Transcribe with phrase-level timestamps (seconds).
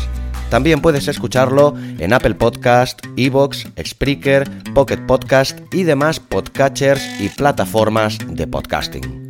[0.49, 8.17] También puedes escucharlo en Apple Podcast, Evox, Spreaker, Pocket Podcast y demás podcatchers y plataformas
[8.27, 9.28] de podcasting.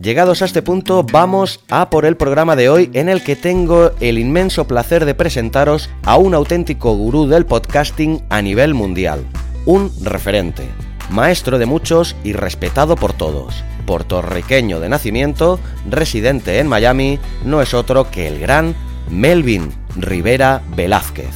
[0.00, 3.90] Llegados a este punto, vamos a por el programa de hoy en el que tengo
[3.98, 9.24] el inmenso placer de presentaros a un auténtico gurú del podcasting a nivel mundial,
[9.66, 10.68] un referente,
[11.10, 13.64] maestro de muchos y respetado por todos.
[13.86, 15.58] Puertorriqueño de nacimiento,
[15.90, 18.76] residente en Miami, no es otro que el gran
[19.10, 21.34] Melvin Rivera Velázquez.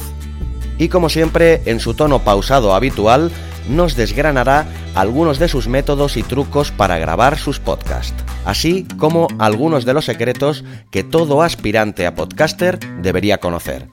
[0.77, 3.29] Y como siempre, en su tono pausado habitual,
[3.67, 9.85] nos desgranará algunos de sus métodos y trucos para grabar sus podcasts, así como algunos
[9.85, 13.89] de los secretos que todo aspirante a podcaster debería conocer.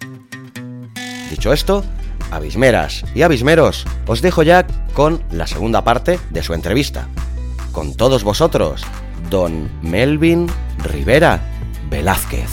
[1.30, 1.84] Dicho esto,
[2.30, 7.08] abismeras y abismeros, os dejo ya con la segunda parte de su entrevista.
[7.72, 8.82] Con todos vosotros,
[9.30, 10.48] don Melvin
[10.82, 11.40] Rivera
[11.88, 12.50] Velázquez.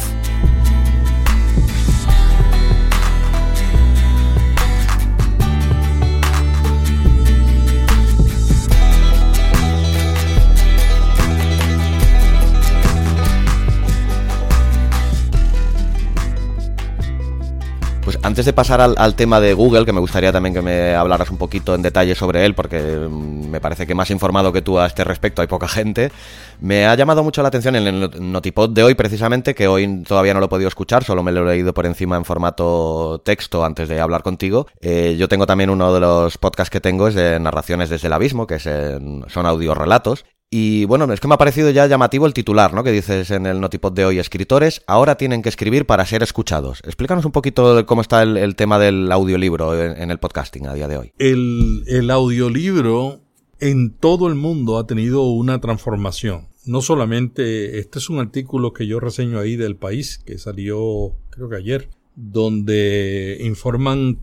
[18.27, 21.37] Antes de pasar al, tema de Google, que me gustaría también que me hablaras un
[21.37, 24.85] poquito en detalle sobre él, porque mm, me parece que más informado que tú a
[24.85, 26.11] este respecto hay poca gente,
[26.59, 30.33] me ha llamado mucho la atención en el Notipod de hoy, precisamente, que hoy todavía
[30.33, 33.63] no lo he podido escuchar, solo me lo he leído por encima en formato texto
[33.63, 34.67] antes de hablar contigo.
[34.81, 38.13] Eh, yo tengo también uno de los podcasts que tengo, es de narraciones desde el
[38.13, 42.25] abismo, que es en, son audiorelatos, y bueno, es que me ha parecido ya llamativo
[42.25, 42.83] el titular, ¿no?
[42.83, 46.81] Que dices en el Notipod de hoy, escritores ahora tienen que escribir para ser escuchados.
[46.85, 50.73] Explícanos un poquito de cómo está el, tema del audiolibro en, en, el podcasting a
[50.73, 51.11] día de hoy.
[51.17, 53.19] El, el audiolibro
[53.59, 56.47] en todo el mundo ha tenido una transformación.
[56.65, 61.49] No solamente, este es un artículo que yo reseño ahí del país, que salió creo
[61.49, 64.19] que ayer, donde informan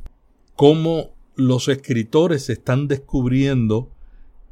[0.56, 3.90] cómo los escritores están descubriendo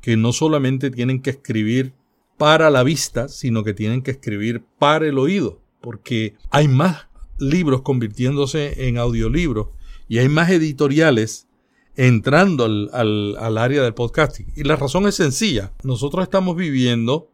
[0.03, 1.95] que no solamente tienen que escribir
[2.37, 7.07] para la vista, sino que tienen que escribir para el oído, porque hay más
[7.39, 9.69] libros convirtiéndose en audiolibros
[10.09, 11.49] y hay más editoriales
[11.97, 14.53] entrando al, al, al, área del podcasting.
[14.57, 15.73] Y la razón es sencilla.
[15.83, 17.29] Nosotros estamos viviendo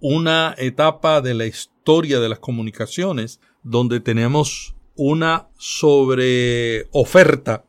[0.00, 7.64] una etapa de la historia de las comunicaciones donde tenemos una sobre oferta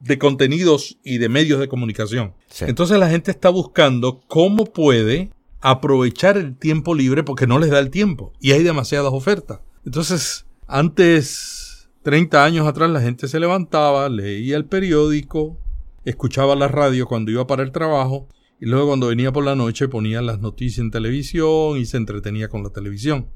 [0.00, 2.34] de contenidos y de medios de comunicación.
[2.48, 2.64] Sí.
[2.66, 5.30] Entonces la gente está buscando cómo puede
[5.60, 9.60] aprovechar el tiempo libre porque no les da el tiempo y hay demasiadas ofertas.
[9.84, 15.58] Entonces, antes, 30 años atrás, la gente se levantaba, leía el periódico,
[16.04, 19.88] escuchaba la radio cuando iba para el trabajo y luego cuando venía por la noche
[19.88, 23.28] ponía las noticias en televisión y se entretenía con la televisión.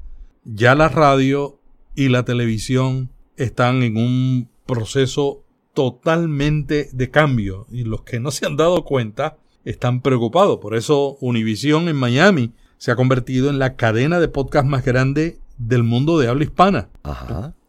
[0.43, 1.59] Ya la radio
[1.95, 5.44] y la televisión están en un proceso
[5.75, 10.57] totalmente de cambio y los que no se han dado cuenta están preocupados.
[10.57, 15.37] Por eso Univision en Miami se ha convertido en la cadena de podcast más grande
[15.57, 16.89] del mundo de habla hispana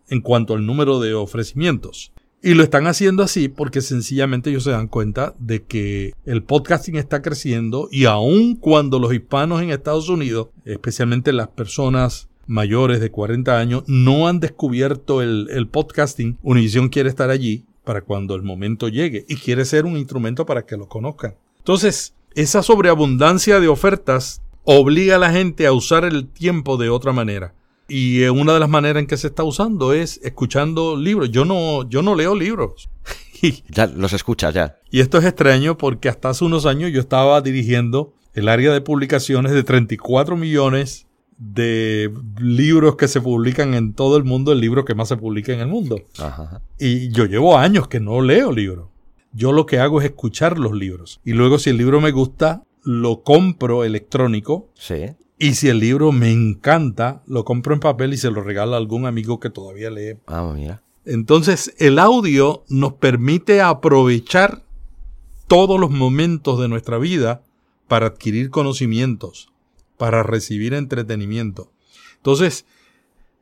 [0.08, 2.12] en cuanto al número de ofrecimientos.
[2.42, 6.96] Y lo están haciendo así porque sencillamente ellos se dan cuenta de que el podcasting
[6.96, 13.10] está creciendo y aun cuando los hispanos en Estados Unidos, especialmente las personas mayores de
[13.10, 18.42] 40 años, no han descubierto el, el podcasting, Univision quiere estar allí para cuando el
[18.42, 21.36] momento llegue y quiere ser un instrumento para que lo conozcan.
[21.58, 27.12] Entonces, esa sobreabundancia de ofertas obliga a la gente a usar el tiempo de otra
[27.12, 27.54] manera.
[27.88, 31.30] Y una de las maneras en que se está usando es escuchando libros.
[31.30, 32.90] Yo no, yo no leo libros.
[33.68, 34.80] ya los escuchas ya.
[34.90, 38.80] Y esto es extraño porque hasta hace unos años yo estaba dirigiendo el área de
[38.80, 41.05] publicaciones de 34 millones
[41.38, 45.52] de libros que se publican en todo el mundo, el libro que más se publica
[45.52, 46.00] en el mundo.
[46.78, 48.88] Y yo llevo años que no leo libros.
[49.32, 51.20] Yo lo que hago es escuchar los libros.
[51.24, 54.70] Y luego si el libro me gusta, lo compro electrónico.
[54.74, 55.14] Sí.
[55.38, 58.78] Y si el libro me encanta, lo compro en papel y se lo regalo a
[58.78, 60.16] algún amigo que todavía lee.
[60.26, 60.82] Ah, mira.
[61.04, 64.62] Entonces, el audio nos permite aprovechar
[65.46, 67.42] todos los momentos de nuestra vida
[67.86, 69.52] para adquirir conocimientos,
[69.96, 71.70] para recibir entretenimiento.
[72.16, 72.66] Entonces,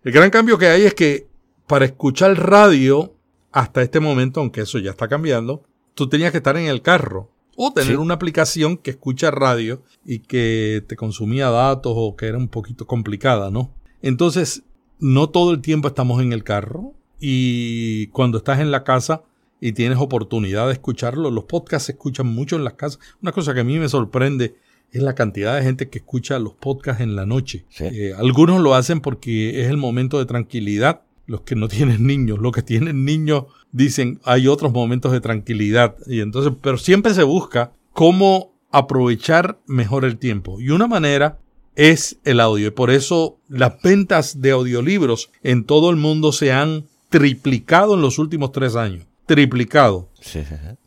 [0.03, 1.27] el gran cambio que hay es que
[1.67, 3.15] para escuchar radio,
[3.53, 5.62] hasta este momento, aunque eso ya está cambiando,
[5.95, 10.19] tú tenías que estar en el carro o tener una aplicación que escucha radio y
[10.21, 13.73] que te consumía datos o que era un poquito complicada, ¿no?
[14.03, 14.65] Entonces,
[14.99, 19.23] no todo el tiempo estamos en el carro y cuando estás en la casa
[19.61, 22.99] y tienes oportunidad de escucharlo, los podcasts se escuchan mucho en las casas.
[23.23, 24.56] Una cosa que a mí me sorprende
[24.94, 27.67] es la cantidad de gente que escucha los podcasts en la noche.
[27.81, 31.02] Eh, algunos lo hacen porque es el momento de tranquilidad.
[31.26, 35.96] Los que no tienen niños, los que tienen niños dicen hay otros momentos de tranquilidad.
[36.06, 40.61] Y entonces, pero siempre se busca cómo aprovechar mejor el tiempo.
[40.61, 41.41] Y una manera
[41.75, 42.69] es el audio.
[42.69, 48.00] Y por eso las ventas de audiolibros en todo el mundo se han triplicado en
[48.00, 49.06] los últimos tres años.
[49.26, 50.08] Triplicado.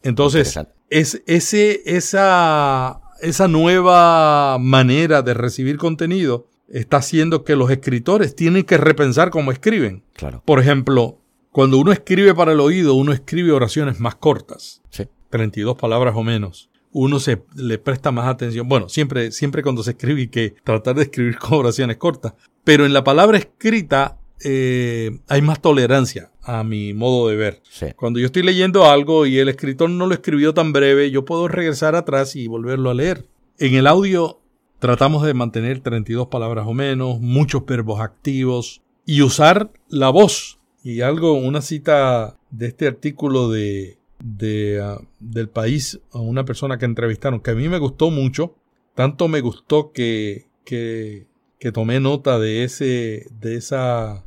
[0.01, 0.57] Entonces,
[0.89, 8.63] es ese, esa esa nueva manera de recibir contenido está haciendo que los escritores tienen
[8.63, 10.03] que repensar cómo escriben.
[10.13, 10.41] Claro.
[10.45, 11.19] Por ejemplo,
[11.51, 14.81] cuando uno escribe para el oído, uno escribe oraciones más cortas.
[14.89, 15.05] Sí.
[15.29, 16.69] 32 palabras o menos.
[16.91, 18.67] Uno se le presta más atención.
[18.67, 22.33] Bueno, siempre, siempre cuando se escribe hay que tratar de escribir con oraciones cortas.
[22.63, 27.61] Pero en la palabra escrita eh, hay más tolerancia a mi modo de ver.
[27.95, 31.47] Cuando yo estoy leyendo algo y el escritor no lo escribió tan breve, yo puedo
[31.47, 33.25] regresar atrás y volverlo a leer.
[33.59, 34.39] En el audio
[34.79, 40.59] tratamos de mantener 32 palabras o menos, muchos verbos activos y usar la voz.
[40.83, 46.77] Y algo, una cita de este artículo de, de uh, del país a una persona
[46.77, 48.55] que entrevistaron, que a mí me gustó mucho,
[48.95, 51.27] tanto me gustó que, que,
[51.59, 54.23] que tomé nota de, ese, de esa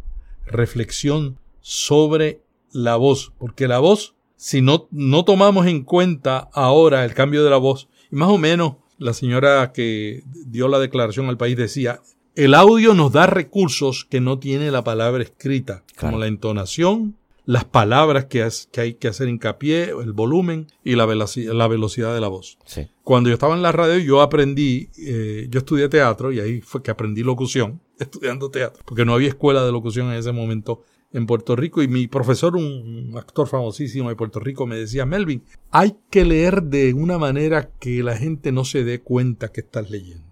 [0.50, 2.42] reflexión sobre
[2.72, 7.50] la voz, porque la voz, si no, no tomamos en cuenta ahora el cambio de
[7.50, 12.00] la voz, y más o menos la señora que dio la declaración al país decía,
[12.34, 17.64] el audio nos da recursos que no tiene la palabra escrita, como la entonación, las
[17.64, 22.20] palabras que, que, hay que hacer hincapié, el volumen y la, velocidad, la velocidad de
[22.20, 22.58] la voz.
[23.02, 26.82] Cuando yo estaba en la radio, yo aprendí, eh, yo estudié teatro y ahí fue
[26.82, 30.82] que aprendí locución, estudiando teatro, porque no había escuela de locución en ese momento
[31.12, 35.42] en Puerto Rico y mi profesor, un actor famosísimo de Puerto Rico, me decía, Melvin,
[35.70, 39.90] hay que leer de una manera que la gente no se dé cuenta que estás
[39.90, 40.30] leyendo.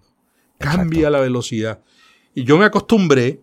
[0.57, 1.81] Cambia la velocidad.
[2.33, 3.41] Y yo me acostumbré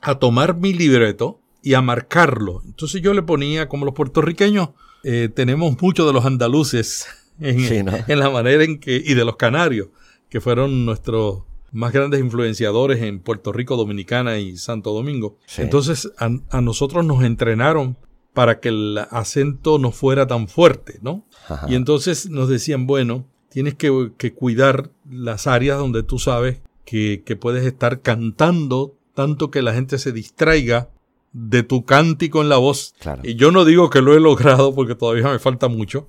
[0.00, 2.62] a tomar mi libreto y a marcarlo.
[2.66, 4.68] Entonces yo le ponía, como los puertorriqueños,
[5.02, 7.06] eh, tenemos mucho de los andaluces
[7.40, 9.88] en, en la manera en que, y de los canarios,
[10.28, 11.42] que fueron nuestros
[11.74, 15.38] más grandes influenciadores en Puerto Rico, Dominicana y Santo Domingo.
[15.58, 17.96] Entonces a, nosotros nos entrenaron
[18.32, 21.26] para que el acento no fuera tan fuerte, ¿no?
[21.68, 27.66] Y entonces nos decían, bueno, tienes que, cuidar las áreas donde tú sabes que, puedes
[27.66, 30.90] estar cantando tanto que la gente se distraiga
[31.34, 32.94] de tu cántico en la voz.
[33.22, 36.08] Y yo no digo que lo he logrado porque todavía me falta mucho,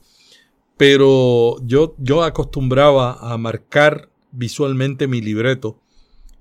[0.77, 5.79] pero yo, yo acostumbraba a marcar visualmente mi libreto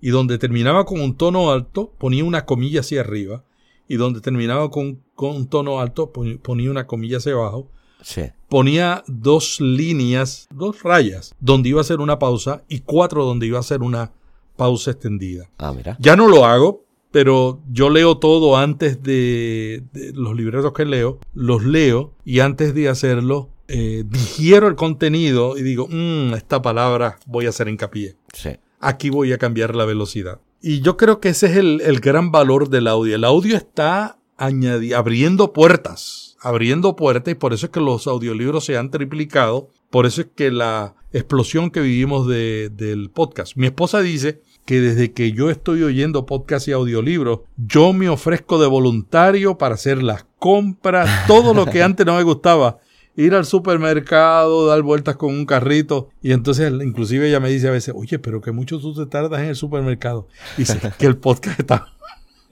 [0.01, 3.45] y donde terminaba con un tono alto ponía una comilla hacia arriba
[3.89, 7.69] y donde terminaba con, con un tono alto ponía una comilla hacia abajo
[8.03, 8.21] Sí.
[8.51, 13.59] ponía dos líneas, dos rayas, donde iba a ser una pausa y cuatro donde iba
[13.59, 14.13] a ser una
[14.57, 15.49] pausa extendida.
[15.57, 15.97] Ah, mira.
[15.99, 16.85] Ya no lo hago,
[17.15, 22.75] pero yo leo todo antes de, de los libretos que leo, los leo y antes
[22.75, 28.17] de hacerlo eh, digiero el contenido y digo, "Mm, esta palabra voy a hacer hincapié.
[28.33, 28.51] Sí.
[28.81, 30.41] Aquí voy a cambiar la velocidad.
[30.61, 33.15] Y yo creo que ese es el, el gran valor del audio.
[33.15, 38.65] El audio está añadi- abriendo puertas, abriendo puertas y por eso es que los audiolibros
[38.65, 39.69] se han triplicado.
[39.89, 43.57] Por eso es que la explosión que vivimos de- del podcast.
[43.57, 48.61] Mi esposa dice que desde que yo estoy oyendo podcast y audiolibros, yo me ofrezco
[48.61, 52.79] de voluntario para hacer las compras, todo lo que antes no me gustaba.
[53.17, 56.09] Ir al supermercado, dar vueltas con un carrito.
[56.21, 59.41] Y entonces, inclusive ella me dice a veces, oye, pero que mucho tú te tardas
[59.41, 60.27] en el supermercado.
[60.57, 61.95] Y dice que el podcast está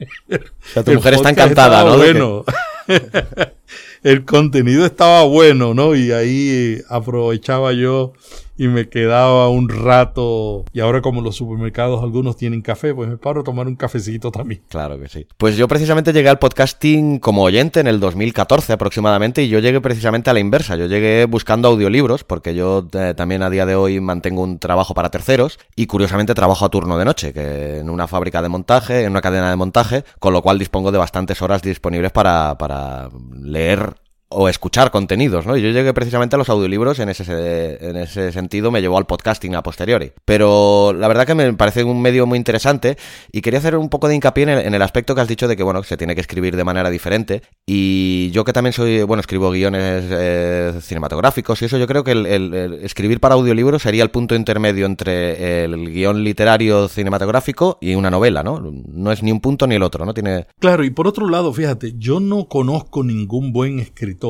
[0.31, 1.97] O sea, tu el mujer está encantada, ¿no?
[1.97, 2.45] Bueno.
[4.03, 5.95] el contenido estaba bueno, ¿no?
[5.95, 8.13] Y ahí aprovechaba yo
[8.57, 10.65] y me quedaba un rato.
[10.73, 14.31] Y ahora como los supermercados algunos tienen café, pues me paro a tomar un cafecito
[14.31, 14.63] también.
[14.69, 15.27] Claro que sí.
[15.37, 19.81] Pues yo precisamente llegué al podcasting como oyente en el 2014 aproximadamente y yo llegué
[19.81, 20.77] precisamente a la inversa.
[20.77, 24.95] Yo llegué buscando audiolibros porque yo eh, también a día de hoy mantengo un trabajo
[24.95, 29.03] para terceros y curiosamente trabajo a turno de noche, que en una fábrica de montaje,
[29.05, 33.09] en una cadena de montaje, con lo cual dispongo de bastantes horas disponibles para, para
[33.41, 33.92] leer
[34.35, 35.57] o escuchar contenidos, ¿no?
[35.57, 39.55] Yo llegué precisamente a los audiolibros en ese, en ese sentido, me llevó al podcasting
[39.55, 40.13] a posteriori.
[40.25, 42.97] Pero la verdad que me parece un medio muy interesante
[43.31, 45.63] y quería hacer un poco de hincapié en el, aspecto que has dicho de que,
[45.63, 47.43] bueno, se tiene que escribir de manera diferente.
[47.67, 52.13] Y yo que también soy, bueno, escribo guiones eh, cinematográficos y eso, yo creo que
[52.13, 58.11] el, escribir para audiolibro sería el punto intermedio entre el guion literario cinematográfico y una
[58.11, 58.61] novela, ¿no?
[58.61, 60.15] No es ni un punto ni el otro, ¿no?
[60.15, 60.47] Tiene...
[60.59, 64.22] Claro, y por otro lado, fíjate, yo no conozco ningún buen escritor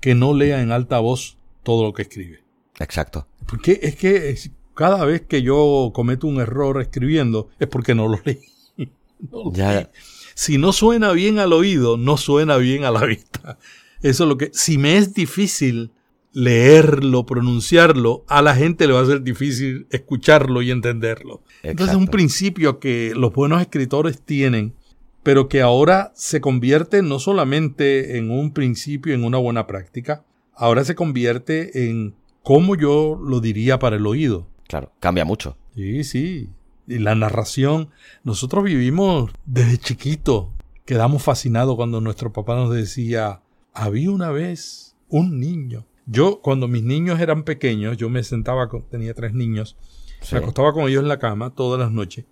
[0.00, 2.40] que no lea en alta voz todo lo que escribe.
[2.78, 3.26] Exacto.
[3.46, 8.08] Porque es que es- cada vez que yo cometo un error escribiendo es porque no
[8.08, 8.40] lo leí.
[9.30, 9.86] No lo Ya, leí.
[10.34, 13.58] Si no suena bien al oído, no suena bien a la vista.
[14.02, 14.50] Eso es lo que.
[14.52, 15.90] Si me es difícil
[16.32, 21.42] leerlo, pronunciarlo, a la gente le va a ser difícil escucharlo y entenderlo.
[21.62, 24.74] Entonces es un principio que los buenos escritores tienen,
[25.26, 30.84] pero que ahora se convierte no solamente en un principio, en una buena práctica, ahora
[30.84, 32.14] se convierte en
[32.44, 34.46] cómo yo lo diría para el oído.
[34.68, 35.56] claro, cambia mucho.
[35.74, 36.48] Sí, sí.
[36.86, 37.90] Y la narración.
[38.22, 40.52] Nosotros vivimos desde chiquito.
[40.84, 43.42] Quedamos fascinados cuando nuestro papá nos decía,
[43.74, 45.86] había una vez un niño.
[46.06, 49.76] Yo, cuando mis niños eran pequeños, yo me sentaba, con, tenía tres niños,
[50.20, 50.36] Sí.
[50.36, 52.26] me acostaba con ellos en la cama todas las noches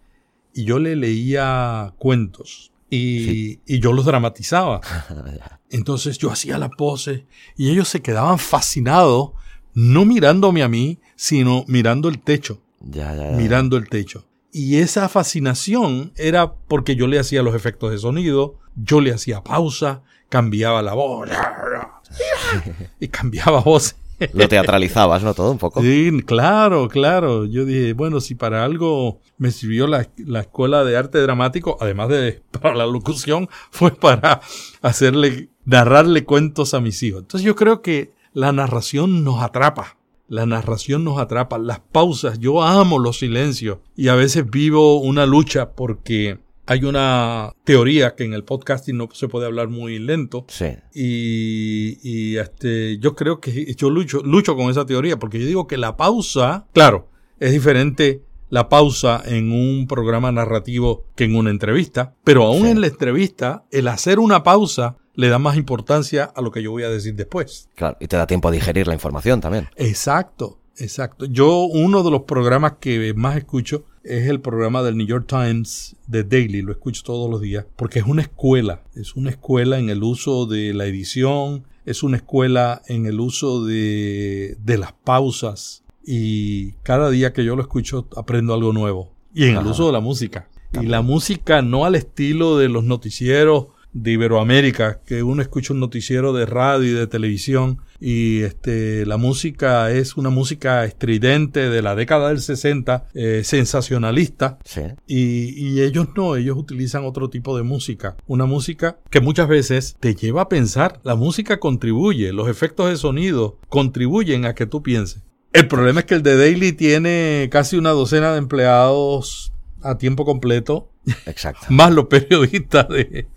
[0.55, 4.81] y yo le leía cuentos y, y yo los dramatizaba.
[5.71, 9.31] Entonces yo hacía la pose y ellos se quedaban fascinados,
[9.75, 13.37] no mirándome a mí, sino mirando el techo Ya, ya, ya.
[13.37, 14.27] mirando el techo.
[14.53, 19.43] Y esa fascinación era porque yo le hacía los efectos de sonido, yo le hacía
[19.43, 21.29] pausa, cambiaba la voz
[23.01, 23.97] y cambiaba voz.
[24.33, 25.35] Lo teatralizabas, ¿no?
[25.35, 25.81] Todo un poco.
[25.81, 27.45] Sí, claro, claro.
[27.45, 32.09] Yo dije, bueno, si para algo me sirvió la, la escuela de arte dramático, además
[32.09, 34.41] de para la locución, fue para
[34.83, 37.23] hacerle, narrarle cuentos a mis hijos.
[37.23, 39.97] Entonces yo creo que la narración nos atrapa.
[40.27, 45.27] La narración nos atrapa, las pausas, yo amo los silencios y a veces vivo una
[45.27, 50.45] lucha porque hay una teoría que en el podcasting no se puede hablar muy lento
[50.49, 50.67] Sí.
[50.95, 55.67] y, y, este, yo creo que yo lucho, lucho con esa teoría porque yo digo
[55.67, 57.09] que la pausa, claro,
[57.41, 62.71] es diferente la pausa en un programa narrativo que en una entrevista, pero aún Sí.
[62.71, 66.71] en la entrevista, el hacer una pausa le da más importancia a lo que yo
[66.71, 67.69] voy a decir después.
[67.75, 69.69] Claro, y te da tiempo a digerir la información también.
[69.77, 71.25] Exacto, exacto.
[71.27, 75.97] Yo uno de los programas que más escucho es el programa del New York Times
[76.07, 79.89] de Daily, lo escucho todos los días, porque es una escuela, es una escuela en
[79.91, 85.85] el uso de la edición, es una escuela en el uso de, de las pausas
[86.05, 89.13] y cada día que yo lo escucho aprendo algo nuevo.
[89.35, 90.49] Y en el uso de la música.
[90.81, 95.81] Y la música no al estilo de los noticieros de Iberoamérica, que uno escucha un
[95.81, 101.81] noticiero de radio y de televisión y este la música es una música estridente de
[101.81, 104.81] la década del 60, eh, sensacionalista, Sí.
[105.07, 108.17] y, y ellos no, ellos utilizan otro tipo de música.
[108.27, 111.01] Una música que muchas veces te lleva a pensar.
[111.05, 115.23] La música contribuye, los efectos de sonido contribuyen a que tú pienses.
[115.53, 120.25] El problema es que el de Daily tiene casi una docena de empleados a tiempo
[120.25, 120.91] completo,
[121.27, 121.67] Exacto.
[121.69, 123.29] más los periodistas de,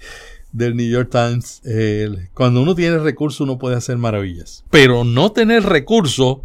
[0.57, 1.61] del New York Times.
[1.65, 4.63] eh, cuando uno tiene recursos uno puede hacer maravillas.
[4.69, 6.39] Pero no tener recursos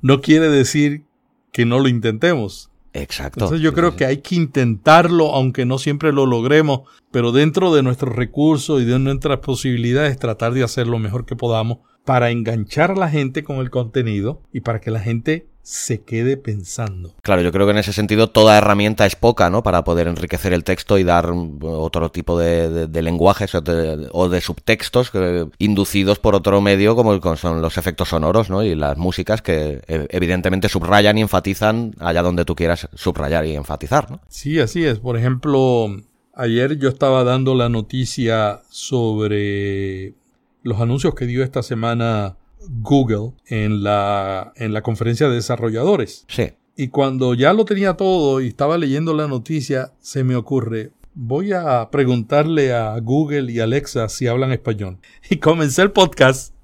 [0.00, 1.04] no quiere decir
[1.52, 2.70] que no lo intentemos.
[2.94, 3.40] Exacto.
[3.40, 7.82] Entonces yo creo que hay que intentarlo, aunque no siempre lo logremos, pero dentro de
[7.82, 12.92] nuestros recursos y de nuestras posibilidades tratar de hacer lo mejor que podamos para enganchar
[12.92, 17.14] a la gente con el contenido y para que la gente se quede pensando.
[17.20, 19.62] Claro, yo creo que en ese sentido toda herramienta es poca, ¿no?
[19.62, 23.60] Para poder enriquecer el texto y dar mm, otro tipo de, de- de lenguajes o
[23.60, 28.48] de, o de subtextos que- inducidos por otro medio como el- son los efectos sonoros,
[28.48, 28.62] ¿no?
[28.64, 33.54] Y las músicas que eh, evidentemente subrayan y enfatizan allá donde tú quieras subrayar y
[33.54, 34.20] enfatizar, ¿no?
[34.28, 35.00] Sí, así es.
[35.00, 35.88] Por ejemplo,
[36.34, 40.14] ayer yo estaba dando la noticia sobre
[40.62, 46.24] los anuncios que dio esta semana Google en la, en la conferencia de desarrolladores.
[46.28, 46.52] Sí.
[46.76, 51.52] Y cuando ya lo tenía todo y estaba leyendo la noticia, se me ocurre, voy
[51.52, 54.98] a preguntarle a Google y Alexa si hablan español.
[55.28, 56.54] Y comencé el podcast,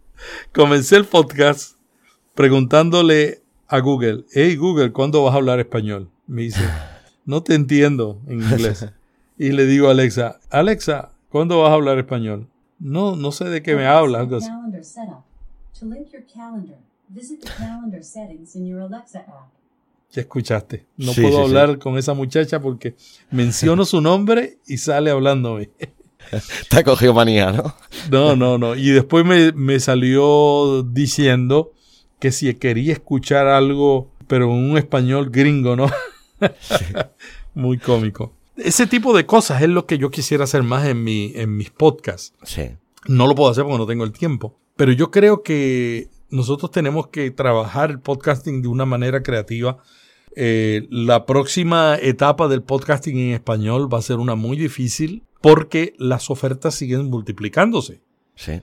[0.53, 1.77] comencé el podcast
[2.35, 6.11] preguntándole a Google, hey Google, ¿cuándo vas a hablar español?
[6.29, 6.63] Me dice,
[7.25, 8.87] no te entiendo en inglés.
[9.37, 12.49] Y le digo a Alexa, Alexa, ¿cuándo vas a hablar español?
[12.79, 14.29] No, no sé de qué me hablas.
[15.81, 16.77] To link your calendar,
[17.09, 19.51] visit the calendar settings in your Alexa app.
[20.13, 20.87] Ya escuchaste.
[20.97, 21.57] No Sí, puedo sí, sí.
[21.57, 22.95] hablar con esa muchacha porque
[23.31, 25.71] menciono su nombre y sale hablándome.
[26.71, 27.75] Te ha cogido manía, ¿no?
[28.11, 28.75] No, no, no.
[28.77, 31.73] Y después me, me salió diciendo
[32.21, 35.91] que si quería escuchar algo, pero en un español gringo, ¿no?
[37.55, 38.33] Muy cómico.
[38.57, 41.71] Ese tipo de cosas es lo que yo quisiera hacer más en, mi, en mis
[41.71, 42.33] podcasts.
[42.45, 42.71] Sí.
[43.07, 44.57] No lo puedo hacer porque no tengo el tiempo.
[44.77, 49.79] Pero yo creo que nosotros tenemos que trabajar el podcasting de una manera creativa.
[50.37, 55.95] Eh, la próxima etapa del podcasting en español va a ser una muy difícil porque
[55.99, 58.01] las ofertas siguen multiplicándose
[58.35, 58.63] Sí.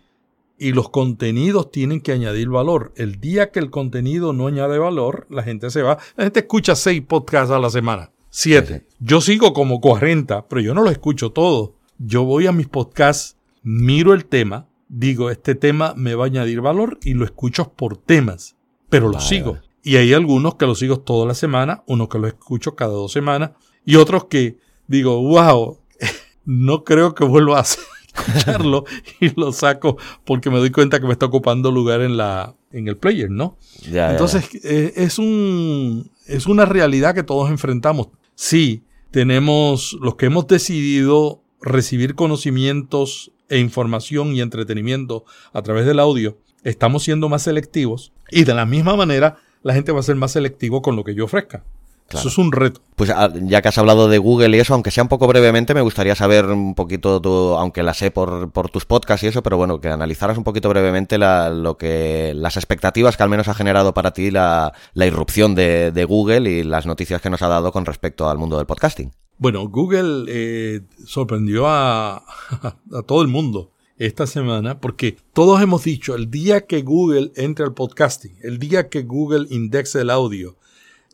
[0.60, 2.92] y los contenidos tienen que añadir valor.
[2.98, 5.98] El día que el contenido no añade valor, la gente se va.
[6.18, 8.86] La gente escucha seis podcasts a la semana, siete.
[8.90, 11.72] Sí, Yo sigo como 40, pero yo no los escucho todos.
[12.00, 16.60] Yo voy a mis podcasts, miro el tema, digo, este tema me va a añadir
[16.62, 18.58] valor y lo escucho por temas,
[18.90, 19.54] pero lo Vale, sigo.
[19.54, 19.66] vale.
[19.84, 23.12] Y hay algunos que los sigo toda la semana, unos que los escucho cada dos
[23.12, 23.52] semanas
[23.86, 25.80] y otros que digo, wow,
[26.46, 27.64] no creo que vuelva a
[28.16, 28.84] escucharlo
[29.22, 32.88] y lo saco porque me doy cuenta que me está ocupando lugar en la en
[32.88, 33.58] el player, ¿no?
[33.84, 38.10] Ya, ya, Entonces eh, es un es una realidad que todos enfrentamos.
[38.36, 46.00] Sí, tenemos los que hemos decidido recibir conocimientos e información y entretenimiento a través del
[46.00, 50.16] audio, estamos siendo más selectivos y de la misma manera la gente va a ser
[50.16, 51.64] más selectivo con lo que yo ofrezca.
[52.12, 52.28] Claro.
[52.28, 52.82] Eso es un reto.
[52.98, 55.74] Pues ah, ya que has hablado de Google y eso, aunque sea un poco brevemente,
[55.74, 59.42] me gustaría saber un poquito, tu, aunque la sé por, por tus podcasts y eso,
[59.42, 63.48] pero bueno, que analizaras un poquito brevemente la, lo que las expectativas que al menos
[63.48, 67.42] ha generado para ti la, la irrupción de, de Google y las noticias que nos
[67.42, 69.14] ha dado con respecto al mundo del podcasting.
[69.38, 72.18] Bueno, Google eh, sorprendió a,
[72.58, 77.64] a todo el mundo esta semana porque todos hemos dicho el día que Google entre
[77.64, 80.58] al podcasting, el día que Google indexe el audio,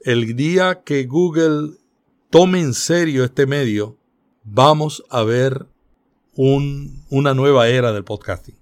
[0.04, 1.72] el día que Google
[2.30, 3.98] tome en serio este medio,
[4.44, 5.66] vamos a ver
[6.36, 8.56] un- una nueva era del podcasting.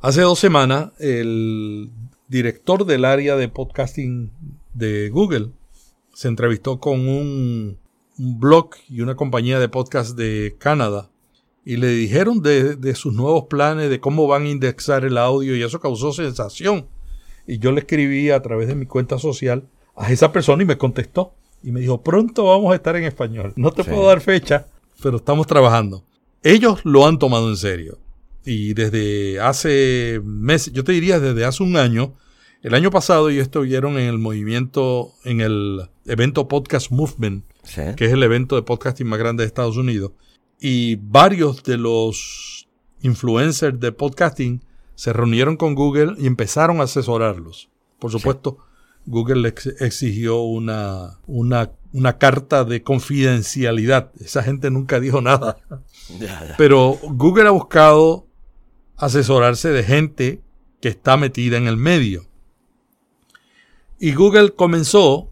[0.00, 1.90] Hace dos semanas, el
[2.28, 4.30] director del área de podcasting
[4.74, 5.50] de Google
[6.14, 7.78] se entrevistó con un,
[8.22, 11.08] blog y una compañía de podcast de Canadá
[11.64, 15.56] y le dijeron de, de sus nuevos planes, de cómo van a indexar el audio
[15.56, 16.86] y eso causó sensación.
[17.46, 19.66] Y yo le escribí a través de mi cuenta social
[20.00, 21.34] a esa persona y me contestó.
[21.62, 23.52] Y me dijo, pronto vamos a estar en español.
[23.56, 23.90] No te Sí.
[23.90, 24.66] puedo dar fecha,
[25.02, 26.04] pero estamos trabajando.
[26.42, 27.98] Ellos lo han tomado en serio.
[28.44, 32.14] Y desde hace meses, yo te diría desde hace un año,
[32.62, 37.82] el año pasado ellos estuvieron en el movimiento, en el evento Podcast Movement, Sí.
[37.96, 40.12] que es el evento de podcasting más grande de Estados Unidos.
[40.58, 42.68] Y varios de los
[43.02, 44.62] influencers de podcasting
[44.94, 47.68] se reunieron con Google y empezaron a asesorarlos.
[47.98, 48.58] Por supuesto,
[49.06, 54.12] Google ex- exigió una, una, una carta de confidencialidad.
[54.20, 55.56] Esa gente nunca dijo nada.
[56.18, 56.54] Ya, ya.
[56.58, 58.26] Pero Google ha buscado
[58.96, 60.40] asesorarse de gente
[60.80, 62.26] que está metida en el medio.
[63.98, 65.30] Y Google comenzó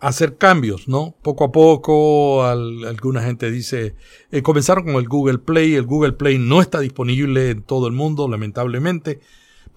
[0.00, 1.14] a hacer cambios, ¿no?
[1.22, 3.94] Poco a poco, al- alguna gente dice,
[4.32, 7.92] eh, comenzaron con el Google Play, el Google Play no está disponible en todo el
[7.92, 9.20] mundo, lamentablemente,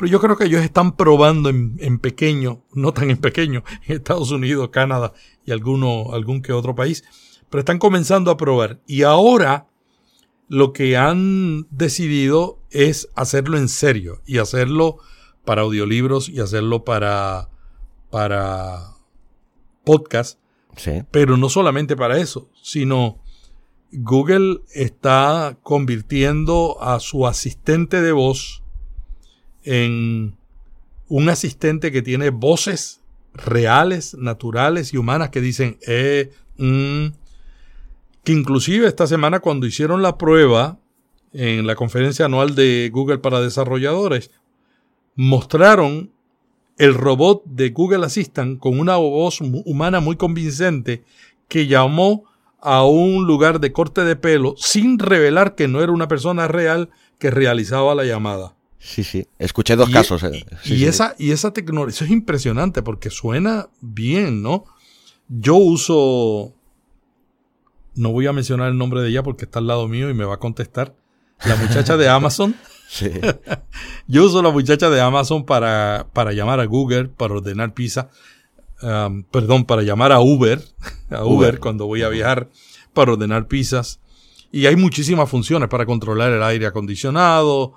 [0.01, 3.97] pero yo creo que ellos están probando en, en pequeño, no tan en pequeño, en
[3.97, 5.13] Estados Unidos, Canadá
[5.45, 7.03] y alguno, algún que otro país,
[7.51, 8.81] pero están comenzando a probar.
[8.87, 9.67] Y ahora
[10.47, 14.97] lo que han decidido es hacerlo en serio y hacerlo
[15.45, 17.49] para audiolibros y hacerlo para,
[18.09, 18.95] para
[19.83, 20.39] podcast.
[20.77, 21.03] Sí.
[21.11, 23.21] Pero no solamente para eso, sino
[23.91, 28.60] Google está convirtiendo a su asistente de voz
[29.63, 30.35] en
[31.07, 33.01] un asistente que tiene voces
[33.33, 37.07] reales, naturales y humanas que dicen, eh, mm",
[38.23, 40.79] que inclusive esta semana cuando hicieron la prueba
[41.33, 44.31] en la conferencia anual de Google para desarrolladores,
[45.15, 46.11] mostraron
[46.77, 51.03] el robot de Google Assistant con una voz humana muy convincente
[51.47, 52.25] que llamó
[52.59, 56.89] a un lugar de corte de pelo sin revelar que no era una persona real
[57.17, 58.55] que realizaba la llamada.
[58.83, 59.27] Sí, sí.
[59.37, 60.23] Escuché dos Y- casos.
[60.23, 60.31] eh.
[60.33, 64.65] Y, Sí, y sí, esa, y esa tecnología, eso es impresionante porque suena bien, ¿no?
[65.27, 66.53] Yo uso,
[67.95, 70.25] no voy a mencionar el nombre de ella porque está al lado mío y me
[70.25, 70.95] va a contestar,
[71.45, 72.55] la muchacha de Amazon.
[72.89, 73.09] Sí.
[74.07, 78.09] Yo uso la muchacha de Amazon para, para llamar a Google, para ordenar pizza.
[78.81, 80.61] um, perdón, para llamar a Uber,
[81.09, 81.59] a Uber, Uber.
[81.59, 82.49] cuando voy a viajar
[82.93, 83.99] para ordenar pizzas.
[84.51, 87.75] Y hay muchísimas funciones para controlar el aire acondicionado,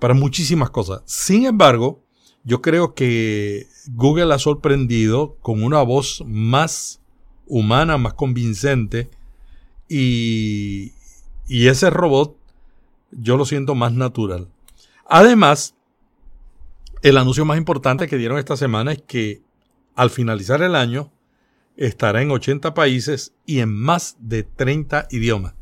[0.00, 1.02] para muchísimas cosas.
[1.04, 2.02] Sin embargo,
[2.42, 7.00] yo creo que Google ha sorprendido con una voz más
[7.46, 9.10] humana, más convincente.
[9.88, 10.92] Y,
[11.46, 12.36] y ese robot
[13.12, 14.48] yo lo siento más natural.
[15.06, 15.74] Además,
[17.02, 19.42] el anuncio más importante que dieron esta semana es que
[19.96, 21.12] al finalizar el año
[21.76, 25.54] estará en 80 países y en más de 30 idiomas.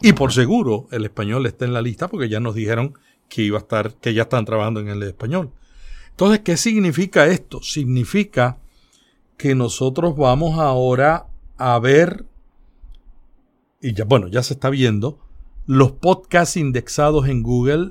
[0.00, 2.94] Y por seguro el español está en la lista porque ya nos dijeron
[3.28, 5.50] que iba a estar, que ya están trabajando en el español.
[6.10, 7.62] Entonces, ¿qué significa esto?
[7.62, 8.58] Significa
[9.36, 12.24] que nosotros vamos ahora a ver,
[13.80, 15.18] y ya, bueno, ya se está viendo,
[15.66, 17.90] los podcasts indexados en Google,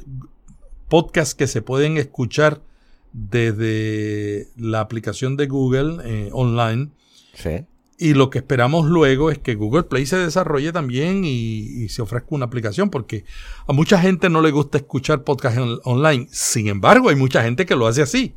[0.90, 2.62] podcasts que se pueden escuchar
[3.14, 6.90] desde la aplicación de Google eh, online.
[7.34, 7.66] Sí.
[8.00, 12.04] Y lo que esperamos luego es que Google Play se desarrolle también y, y se
[12.04, 13.26] ofrezca una aplicación, porque
[13.68, 16.28] a mucha gente no le gusta escuchar podcasts on- online.
[16.30, 18.36] Sin embargo, hay mucha gente que lo hace así.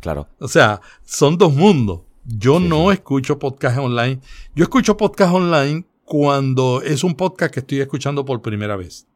[0.00, 0.28] Claro.
[0.38, 2.02] O sea, son dos mundos.
[2.24, 2.94] Yo Sí, no sí.
[2.94, 4.20] escucho podcast online.
[4.54, 9.06] Yo escucho podcast online cuando es un podcast que estoy escuchando por primera vez.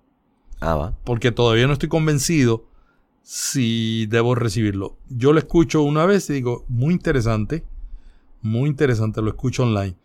[0.58, 0.96] Ah, va.
[1.04, 2.64] Porque todavía no estoy convencido
[3.22, 4.96] si debo recibirlo.
[5.08, 7.64] Yo lo escucho una vez y digo, muy interesante.
[8.46, 9.96] Muy interesante, lo escucho online.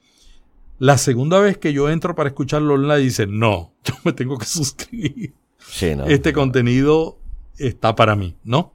[0.79, 4.45] La segunda vez que yo entro para escucharlo online dice, no, yo me tengo que
[4.45, 6.05] suscribir Sí, no.
[6.07, 7.19] este contenido
[7.57, 8.73] está para mí, ¿no?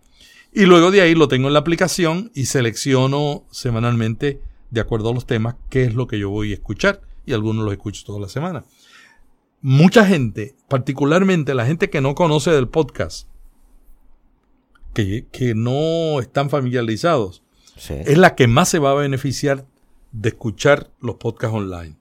[0.52, 5.14] Y luego de ahí lo tengo en la aplicación y selecciono semanalmente, de acuerdo a
[5.14, 7.02] los temas, qué es lo que yo voy a escuchar.
[7.26, 8.64] Y algunos los escucho toda la semana.
[9.60, 13.28] Mucha gente, particularmente la gente que no conoce del podcast,
[14.94, 17.42] que, que no están familiarizados,
[17.76, 19.64] Sí, es la que más se va a beneficiar
[20.12, 21.96] de escuchar los podcasts online.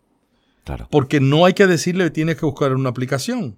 [0.64, 0.88] claro.
[0.90, 3.56] Porque no hay que decirle que tienes que buscar una aplicación.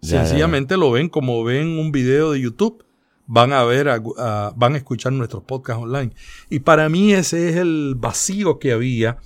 [0.00, 0.26] Ya, ya, ya.
[0.26, 2.84] Sencillamente lo ven como ven un video de YouTube.
[3.26, 6.12] Van a ver, a- a- van a escuchar nuestros podcasts online.
[6.48, 9.16] Y para mí ese es el vacío que había,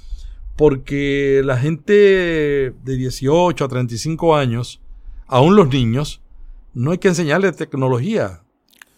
[0.56, 4.80] porque la gente de 18 a 35 años,
[5.26, 6.20] aún los niños,
[6.72, 8.39] no hay que enseñarles tecnología.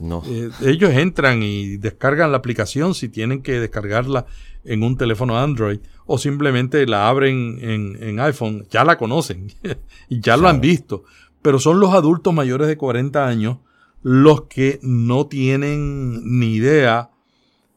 [0.02, 0.22] No.
[0.26, 4.26] Eh, ellos entran y descargan la aplicación si tienen que descargarla
[4.64, 8.66] en un teléfono Android o simplemente la abren en, en iPhone.
[8.68, 9.52] Ya la conocen
[10.08, 11.04] y ya lo han visto.
[11.40, 13.58] Pero son los adultos mayores de 40 años
[14.02, 17.10] los que no tienen ni idea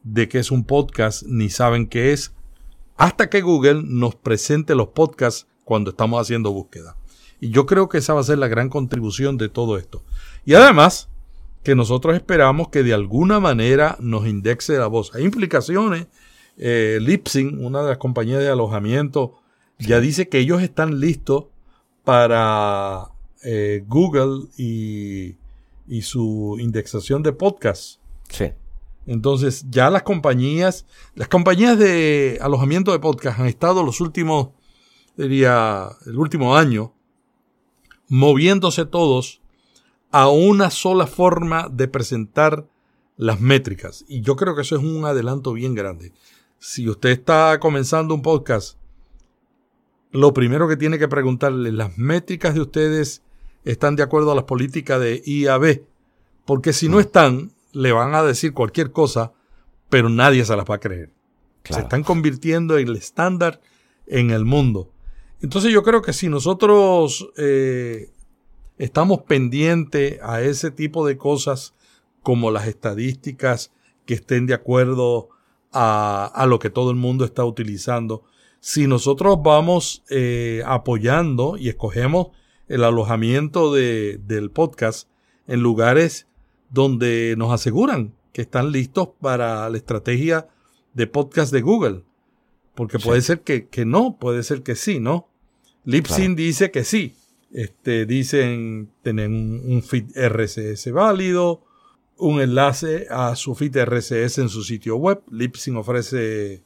[0.02, 2.34] de qué es un podcast ni saben qué es
[2.96, 6.96] hasta que Google nos presente los podcasts cuando estamos haciendo búsqueda.
[7.40, 10.02] Y yo creo que esa va a ser la gran contribución de todo esto.
[10.44, 11.08] Y además,
[11.66, 15.12] que nosotros esperamos que de alguna manera nos indexe la voz.
[15.16, 16.06] Hay implicaciones.
[16.56, 19.34] Eh, Lipsyn, una de las compañías de alojamiento,
[19.80, 21.46] ya dice que ellos están listos
[22.04, 23.08] para
[23.42, 25.34] eh, Google y,
[25.88, 27.98] y su indexación de podcasts.
[28.28, 28.52] Sí.
[29.08, 34.50] Entonces, ya las compañías, las compañías de alojamiento de podcast han estado los últimos,
[35.16, 36.92] diría, el último año,
[38.06, 39.40] moviéndose todos
[40.10, 42.66] a una sola forma de presentar
[43.16, 44.04] las métricas.
[44.08, 46.12] Y yo creo que eso es un adelanto bien grande.
[46.58, 48.78] Si usted está comenzando un podcast,
[50.12, 53.22] lo primero que tiene que preguntarle, ¿las métricas de ustedes
[53.64, 55.82] están de acuerdo a las políticas de IAB?
[56.44, 59.32] Porque si no están, le van a decir cualquier cosa,
[59.88, 61.12] pero nadie se las va a creer.
[61.64, 63.60] Se están convirtiendo en el estándar
[64.06, 64.90] en el mundo.
[65.40, 68.10] Entonces yo creo que si nosotros eh,
[68.78, 71.74] estamos pendientes a ese tipo de cosas
[72.22, 73.72] como las estadísticas
[74.04, 75.28] que estén de acuerdo
[75.72, 78.24] a, a lo que todo el mundo está utilizando.
[78.60, 82.28] Si nosotros vamos eh, apoyando y escogemos
[82.68, 85.08] el alojamiento de, del podcast
[85.46, 86.26] en lugares
[86.70, 90.48] donde nos aseguran que están listos para la estrategia
[90.94, 92.02] de podcast de Google.
[92.74, 95.28] Porque puede ser que, que, no, puede ser que sí, ¿no?
[95.84, 97.14] Libsyn dice que sí.
[97.56, 101.64] Este, dicen tener un, un feed RSS válido,
[102.18, 105.22] un enlace a su feed RSS en su sitio web.
[105.30, 106.62] Libsyn ofrece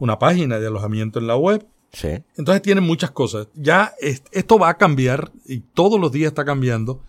[0.00, 1.64] una página de alojamiento en la web.
[1.92, 2.08] Sí.
[2.36, 3.46] Entonces tienen muchas cosas.
[3.54, 7.04] Ya esto va a cambiar y todos los días está cambiando.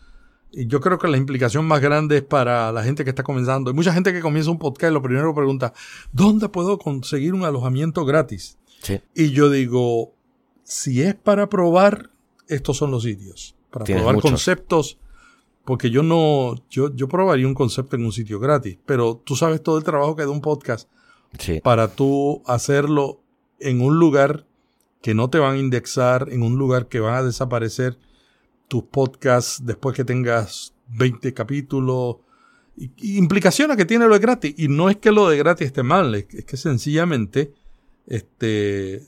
[0.51, 3.71] Y yo creo que la implicación más grande es para la gente que está comenzando.
[3.71, 5.73] Hay mucha gente que comienza un podcast y lo primero pregunta,
[6.11, 8.59] ¿dónde puedo conseguir un alojamiento gratis?
[8.83, 9.01] Sí.
[9.15, 10.13] Y yo digo,
[10.63, 12.11] si es para probar,
[12.47, 13.55] estos son los sitios.
[13.71, 14.31] Para Tienes probar muchos.
[14.31, 14.97] conceptos.
[15.65, 18.77] Porque yo no, yo, yo probaría un concepto en un sitio gratis.
[18.85, 20.89] Pero tú sabes todo el trabajo que da un podcast
[21.39, 21.59] Sí.
[21.61, 23.21] para tú hacerlo
[23.59, 24.45] en un lugar
[25.01, 27.97] que no te van a indexar, en un lugar que van a desaparecer
[28.67, 32.17] tus podcasts después que tengas 20 capítulos.
[32.77, 34.53] Y, y implicaciones que tiene lo de gratis.
[34.57, 37.53] Y no es que lo de gratis esté mal, es, es que sencillamente
[38.05, 39.03] este,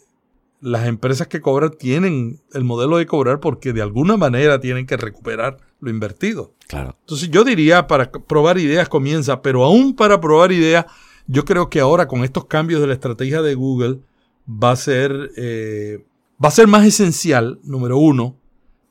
[0.59, 4.97] las empresas que cobran tienen el modelo de cobrar porque de alguna manera tienen que
[4.97, 6.53] recuperar lo invertido.
[6.67, 6.95] Claro.
[7.01, 10.85] Entonces yo diría para probar ideas comienza, pero aún para probar ideas,
[11.27, 13.99] yo creo que ahora con estos cambios de la estrategia de Google
[14.47, 16.05] va a ser, eh,
[16.43, 18.35] va a ser más esencial, número uno,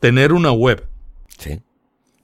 [0.01, 0.87] tener una web.
[1.39, 1.61] Sí.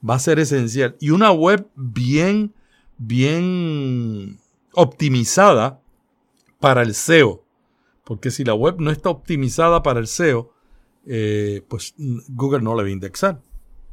[0.07, 0.95] Va a ser esencial.
[0.99, 2.53] Y una web bien,
[2.97, 4.39] bien
[4.73, 5.79] optimizada
[6.59, 7.42] para el SEO.
[8.03, 10.53] Porque si la web no está optimizada para el SEO,
[11.05, 13.41] eh, pues Google no le va a indexar.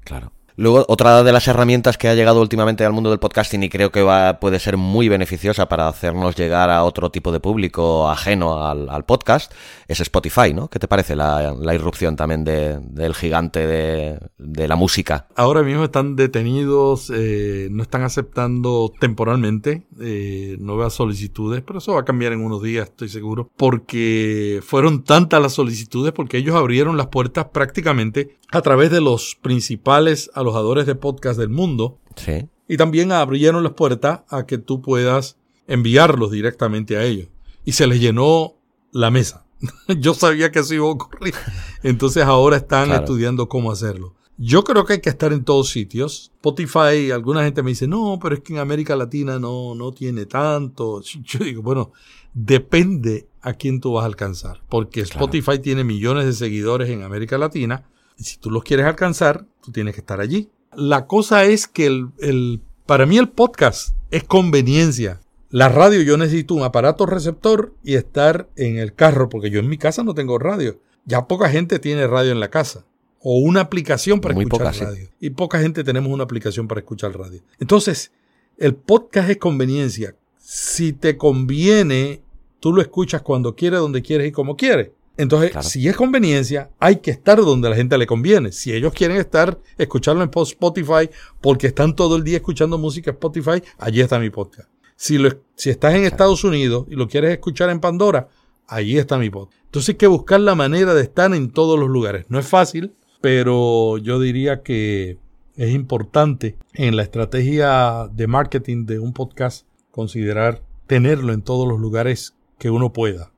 [0.04, 0.32] Claro.
[0.56, 3.90] Luego, otra de las herramientas que ha llegado últimamente al mundo del podcasting y creo
[3.90, 8.66] que va, puede ser muy beneficiosa para hacernos llegar a otro tipo de público ajeno
[8.66, 9.52] al, podcast
[9.88, 10.68] es Spotify, ¿no?
[10.68, 15.26] ¿Qué te parece la, irrupción también de, del gigante de, de, la música?
[15.36, 22.00] Ahora mismo están detenidos, eh, no están aceptando temporalmente eh, nuevas solicitudes, pero eso va
[22.00, 26.96] a cambiar en unos días, estoy seguro, porque fueron tantas las solicitudes porque ellos abrieron
[26.96, 31.98] las puertas prácticamente a través de los principales alojadores de podcast del mundo.
[32.16, 32.48] Sí.
[32.68, 37.28] Y también abrieron las puertas a que tú puedas enviarlos directamente a ellos.
[37.64, 38.54] Y se les llenó
[38.92, 39.44] la mesa.
[39.98, 41.34] Yo sabía que eso iba a ocurrir.
[41.82, 43.04] Entonces ahora están Claro.
[43.04, 44.14] estudiando cómo hacerlo.
[44.42, 46.32] Yo creo que hay que estar en todos sitios.
[46.36, 50.24] Spotify, alguna gente me dice, no, pero es que en América Latina no, no tiene
[50.26, 51.02] tanto.
[51.24, 51.92] Yo digo, bueno,
[52.32, 54.62] depende a quién tú vas a alcanzar.
[54.68, 55.26] Porque Claro.
[55.26, 57.84] Spotify tiene millones de seguidores en América Latina.
[58.20, 60.50] Y si tú los quieres alcanzar, tú tienes que estar allí.
[60.76, 65.20] La cosa es que el, el- para mí el podcast es conveniencia.
[65.48, 69.68] La radio yo necesito un aparato receptor y estar en el carro, porque yo en
[69.68, 70.78] mi casa no tengo radio.
[71.06, 72.84] Ya poca gente tiene radio en la casa.
[73.22, 74.84] O una aplicación para Muy escuchar poca, sí.
[74.84, 75.08] radio.
[75.18, 77.40] Y poca gente tenemos una aplicación para escuchar radio.
[77.58, 78.12] Entonces,
[78.58, 80.14] el podcast es conveniencia.
[80.38, 82.22] Si te conviene,
[82.60, 84.90] tú lo escuchas cuando quieres, donde quieres y como quieres.
[85.20, 85.68] Entonces, Claro.
[85.68, 88.52] si es conveniencia, hay que estar donde a la gente le conviene.
[88.52, 93.62] Si ellos quieren estar, escucharlo en Spotify, porque están todo el día escuchando música Spotify,
[93.78, 94.68] allí está mi podcast.
[94.96, 98.28] Si, lo, si estás en Estados Unidos y lo quieres escuchar en Pandora,
[98.66, 99.60] allí está mi podcast.
[99.66, 102.26] Entonces hay que buscar la manera de estar en todos los lugares.
[102.28, 105.18] No es fácil, pero yo diría que
[105.56, 111.78] es importante en la estrategia de marketing de un podcast considerar tenerlo en todos los
[111.78, 113.32] lugares que uno pueda.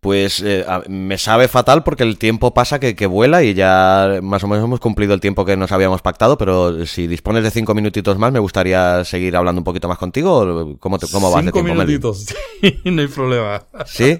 [0.00, 4.42] Pues eh, me sabe fatal porque el tiempo pasa que, que vuela y ya más
[4.42, 7.72] o menos hemos cumplido el tiempo que nos habíamos pactado, pero si dispones de cinco
[7.72, 10.76] minutitos más, me gustaría seguir hablando un poquito más contigo.
[10.80, 12.00] ¿Cómo, te- cómo vas de Cinco tiempo, Melvin?
[12.00, 12.34] minutitos.
[12.84, 13.62] No hay problema.
[13.86, 14.18] ¿Sí?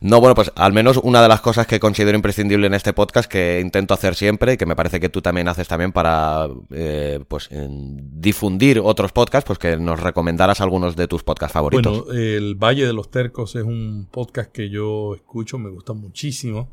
[0.00, 3.30] No, bueno, pues al menos una de las cosas que considero imprescindible en este podcast,
[3.30, 7.20] que intento hacer siempre y que me parece que tú también haces también para eh,
[7.28, 12.04] pues difundir otros podcasts, pues que nos recomendaras algunos de tus podcasts favoritos.
[12.06, 16.68] Bueno, El Valle de los Tercos es un podcast que yo escucho, me gusta muchísimo.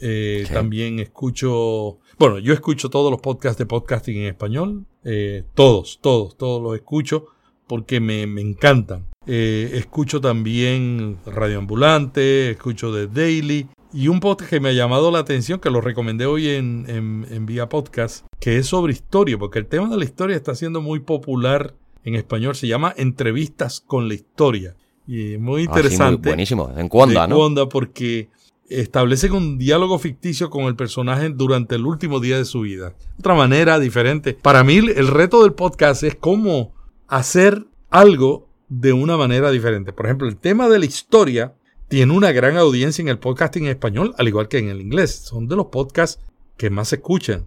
[0.00, 0.52] Eh, Sí.
[0.52, 6.36] También escucho, bueno, yo escucho todos los podcasts de podcasting en español, eh, todos, todos,
[6.36, 7.26] todos los escucho
[7.68, 9.06] porque me, me encantan.
[9.26, 15.10] Eh, escucho también Radio Ambulante, escucho The Daily y un podcast que me ha llamado
[15.10, 19.38] la atención, que lo recomendé hoy en, en, en Vía Podcast, que es sobre historia,
[19.38, 23.80] porque el tema de la historia está siendo muy popular en español, se llama Entrevistas
[23.80, 24.74] con la Historia.
[25.06, 26.72] Y es muy Ah, sí, muy interesante buenísimo.
[26.76, 27.36] En Cuonda, ¿no?
[27.36, 28.28] Cuonda porque
[28.68, 32.94] establecen un diálogo ficticio con el personaje durante el último día de su vida.
[33.18, 34.34] Otra manera diferente.
[34.34, 36.72] Para mí el reto del podcast es cómo
[37.08, 39.92] hacer algo de una manera diferente.
[39.92, 41.54] Por ejemplo, el tema de la historia
[41.88, 45.14] tiene una gran audiencia en el podcasting en español, al igual que en el inglés.
[45.14, 46.22] Son de los podcasts
[46.56, 47.44] que más se escuchan.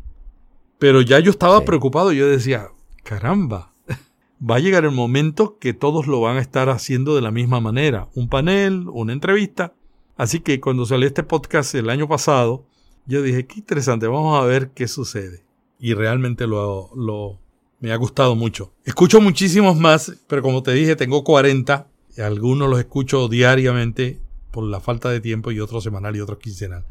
[0.78, 1.66] Pero ya yo estaba Sí.
[1.66, 2.12] preocupado.
[2.12, 2.68] Yo decía,
[3.04, 3.74] caramba,
[4.40, 7.60] va a llegar el momento que todos lo van a estar haciendo de la misma
[7.60, 8.08] manera.
[8.14, 9.74] Un panel, una entrevista.
[10.18, 12.66] Así que cuando salió este podcast el año pasado,
[13.08, 15.44] yo dije, qué interesante, vamos a ver qué sucede.
[15.80, 17.40] Y realmente lo, lo
[17.86, 18.74] me ha gustado mucho.
[18.84, 21.86] Escucho muchísimos más, pero como te dije, tengo 40.
[22.18, 24.20] y Algunos los escucho diariamente
[24.50, 26.84] por la falta de tiempo y otros semanal y otros quincenal.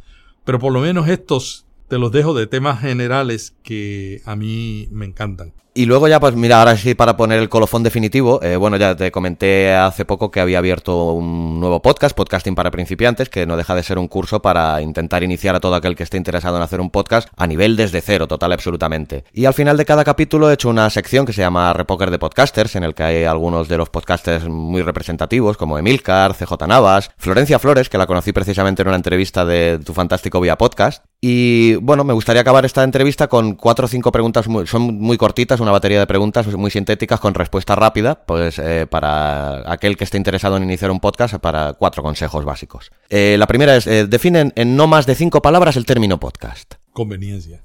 [0.45, 5.07] Pero por lo menos estos te los dejo de temas generales que a mí me
[5.07, 5.53] encantan.
[5.77, 8.95] Y luego ya, pues mira, ahora sí para poner el colofón definitivo, eh, bueno, ya
[8.95, 13.57] te comenté hace poco que había abierto un nuevo podcast, Podcasting para principiantes, que no
[13.57, 16.63] deja de ser un curso para intentar iniciar a todo aquel que esté interesado en
[16.63, 19.25] hacer un podcast a nivel desde cero, total absolutamente.
[19.33, 22.21] Y al final de cada capítulo he hecho una sección que se llama Repoker de
[22.21, 27.11] Podcasters, en el que hay algunos de los podcasters muy representativos, como Emilcar, CJ Navas,
[27.17, 31.05] Florencia Flores, que la conocí precisamente en una entrevista de tu fantástico Vía Podcast.
[31.21, 35.17] Y bueno, me gustaría acabar esta entrevista con cuatro o cinco preguntas, muy- son muy
[35.17, 40.05] cortitas, una batería de preguntas muy sintéticas con respuesta rápida, pues eh, para aquel que
[40.05, 42.91] esté interesado en iniciar un podcast, para cuatro consejos básicos.
[43.11, 46.75] Eh, la primera es, eh, definen en no más de cinco palabras el término podcast.
[46.93, 47.63] Conveniencia.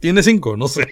[0.00, 0.86] Tiene cinco, no sé.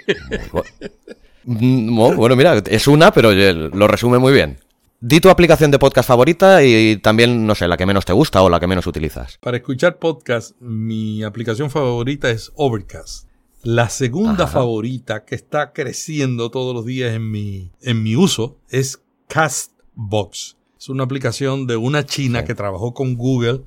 [1.45, 4.59] Mm, Bueno, bueno, mira, es una, pero eh, lo resume muy bien.
[5.03, 8.43] Di tu aplicación de podcast favorita y también, no sé, la que menos te gusta
[8.43, 9.39] o la que menos utilizas.
[9.39, 13.27] Para escuchar podcast, mi aplicación favorita es Overcast.
[13.63, 14.55] La segunda Ajá.
[14.55, 20.57] favorita que está creciendo todos los días en mi, en mi uso es Castbox.
[20.79, 22.47] Es una aplicación de una china Sí.
[22.47, 23.63] que trabajó con Google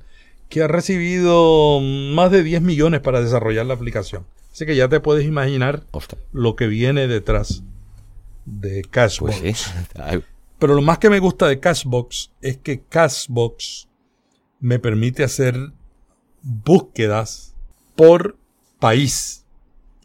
[0.48, 4.26] que ha recibido más de 10 millones para desarrollar la aplicación.
[4.52, 5.84] Así que ya te puedes imaginar
[6.32, 7.62] lo que viene detrás
[8.44, 9.40] de Cashbox.
[9.40, 9.72] pues sí.
[10.58, 13.88] Pero lo más que me gusta de Cashbox es que Cashbox
[14.60, 15.72] me permite hacer
[16.42, 17.54] búsquedas
[17.96, 18.36] por
[18.78, 19.43] país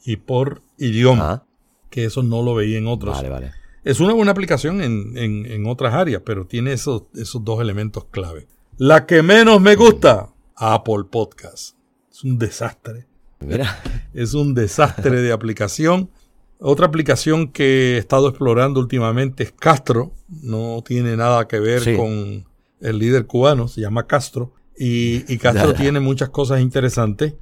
[0.05, 1.43] y por idioma, ah,
[1.89, 3.15] que eso no lo veía en otros.
[3.15, 3.51] vale, vale.
[3.83, 8.05] Es una buena aplicación en, en- en otras áreas, pero tiene esos, esos dos elementos
[8.11, 8.47] clave.
[8.77, 11.75] La que menos me gusta, Apple Podcast.
[12.11, 13.07] Es un desastre.
[13.39, 13.81] Mira,
[14.13, 16.09] Es un desastre de aplicación.
[16.59, 20.11] Otra aplicación que he estado explorando últimamente es Castro.
[20.27, 21.95] No tiene nada que ver Sí.
[21.95, 22.45] con
[22.81, 24.53] el líder cubano, se llama Castro.
[24.77, 25.81] Y, y Castro Ya, ya.
[25.81, 27.33] tiene muchas cosas interesantes,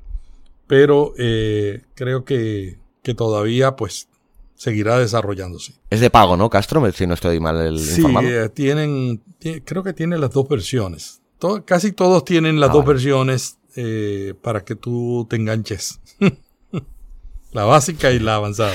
[0.67, 4.07] pero eh, creo que, que todavía pues
[4.55, 5.75] seguirá desarrollándose.
[5.89, 6.91] es de pago, ¿no, Castro?
[6.91, 8.27] Si no estoy mal el Sí, informado.
[8.27, 11.21] eh, tienen, ti- creo que tiene las dos versiones.
[11.39, 12.93] To- casi todos tienen las Ah, dos vale.
[12.95, 15.99] versiones eh, para que tú te enganches.
[17.51, 18.73] la básica y la avanzada.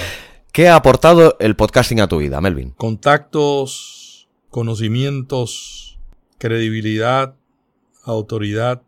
[0.52, 2.70] ¿Qué ha aportado el podcasting a tu vida, Melvin?
[2.72, 5.98] Contactos, conocimientos,
[6.38, 7.34] credibilidad,
[8.04, 8.82] autoridad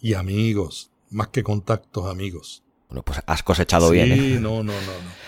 [0.00, 0.90] y amigos.
[1.10, 2.62] Más que contactos, amigos.
[2.88, 4.12] Bueno, pues has cosechado sí, bien.
[4.12, 4.38] ¿eh?
[4.40, 5.24] no, no, no, no.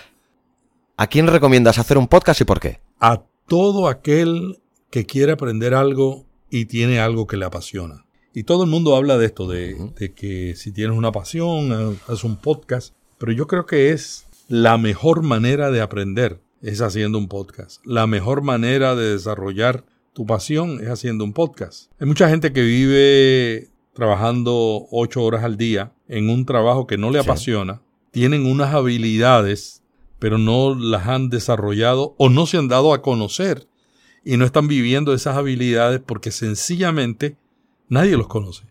[0.97, 2.81] ¿A quién recomiendas hacer un podcast y por qué?
[2.99, 4.59] a todo aquel
[4.91, 8.07] que quiere aprender algo y tiene algo que le apasiona.
[8.35, 12.13] Y todo el mundo habla de esto, de, de que si tienes una pasión, ha-
[12.13, 12.95] haz un podcast.
[13.19, 17.81] Pero yo creo que es la mejor manera de aprender, es haciendo un podcast.
[17.87, 21.91] La mejor manera de desarrollar tu pasión es haciendo un podcast.
[22.01, 27.11] Hay mucha gente que vive trabajando ocho horas al día en un trabajo que no
[27.11, 27.29] le Sí.
[27.29, 27.81] apasiona,
[28.13, 29.83] tienen unas habilidades
[30.19, 33.69] pero no las han desarrollado o no se han dado a conocer
[34.25, 37.37] y no están viviendo esas habilidades porque sencillamente
[37.89, 38.65] nadie los conoce.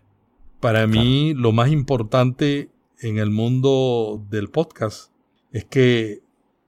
[0.60, 5.12] Para mí lo más importante en el mundo del podcast
[5.52, 6.22] es que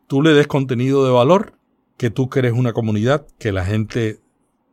[0.05, 1.53] tú le des contenido de valor,
[1.97, 4.19] que tú crees una comunidad, que la gente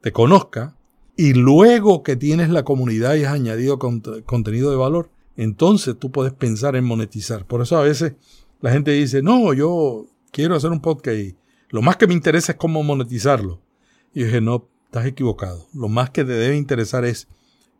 [0.02, 0.73] te conozca
[1.16, 6.10] y luego que tienes la comunidad y has añadido cont- contenido de valor, entonces tú
[6.10, 7.46] puedes pensar en monetizar.
[7.46, 8.14] Por eso a veces
[8.60, 11.36] la gente dice, no, yo quiero hacer un podcast y
[11.70, 13.60] lo más que me interesa es cómo monetizarlo.
[14.12, 15.66] Y yo dije, no, estás equivocado.
[15.74, 17.26] Lo más que te debe interesar es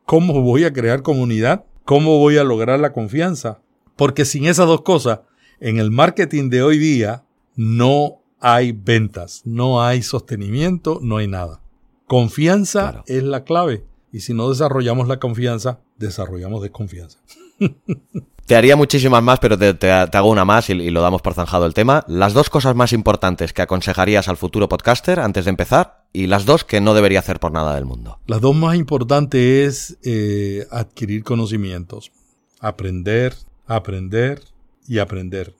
[0.04, 3.60] cómo voy a crear comunidad, cómo voy a lograr la confianza.
[3.96, 5.20] Porque sin esas dos cosas,
[5.60, 11.60] en el marketing de hoy día no hay ventas, no hay sostenimiento, no hay nada.
[12.06, 13.04] Confianza Claro.
[13.06, 13.84] es la clave.
[14.12, 17.18] Y si no desarrollamos la confianza, desarrollamos desconfianza.
[18.46, 21.22] Te haría muchísimas más, pero te, te- te hago una más y, y lo damos
[21.22, 22.04] por zanjado el tema.
[22.08, 26.44] Las dos cosas más importantes que aconsejarías al futuro podcaster antes de empezar y las
[26.44, 28.18] dos que no debería hacer por nada del mundo.
[28.26, 32.12] Las dos más importantes es eh, adquirir conocimientos.
[32.60, 33.34] Aprender,
[33.66, 34.42] aprender
[34.86, 35.54] y aprender.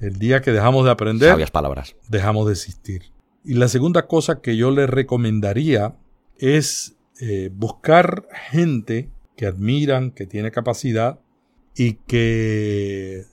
[0.00, 1.94] El día que dejamos de aprender, Sabias palabras.
[2.08, 3.02] dejamos de existir.
[3.44, 5.94] Y la segunda cosa que yo le recomendaría
[6.38, 11.20] es eh, buscar gente que admiran, que tiene capacidad
[11.76, 13.24] y que